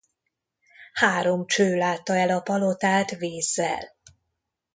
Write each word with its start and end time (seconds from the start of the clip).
Három 0.93 1.45
cső 1.45 1.75
látta 1.75 2.13
el 2.15 2.29
a 2.29 2.39
palotát 2.41 3.15
vízzel. 3.17 3.95